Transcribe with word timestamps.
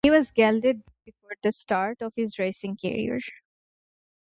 He 0.03 0.09
was 0.09 0.31
gelded 0.31 0.81
before 1.05 1.33
the 1.43 1.51
start 1.51 2.01
of 2.01 2.13
his 2.15 2.39
racing 2.39 2.75
career. 2.81 3.19